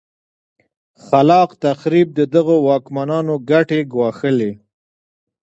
[1.03, 4.51] خلا ق تخریب د دغو واکمنانو ګټې ګواښلې.